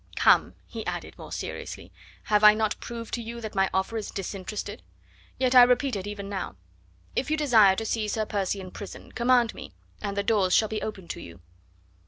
Come!" 0.15 0.55
he 0.65 0.83
added 0.87 1.13
more 1.19 1.31
seriously, 1.31 1.91
"have 2.23 2.43
I 2.43 2.55
not 2.55 2.75
proved 2.79 3.13
to 3.13 3.21
you 3.21 3.39
that 3.39 3.53
my 3.53 3.69
offer 3.71 3.95
is 3.97 4.09
disinterested? 4.09 4.81
Yet 5.37 5.53
I 5.53 5.61
repeat 5.61 5.95
it 5.95 6.07
even 6.07 6.27
now. 6.27 6.55
If 7.15 7.29
you 7.29 7.37
desire 7.37 7.75
to 7.75 7.85
see 7.85 8.07
Sir 8.07 8.25
Percy 8.25 8.59
in 8.59 8.71
prison, 8.71 9.11
command 9.11 9.53
me, 9.53 9.73
and 10.01 10.17
the 10.17 10.23
doors 10.23 10.55
shall 10.55 10.69
be 10.69 10.81
open 10.81 11.07
to 11.09 11.21
you." 11.21 11.39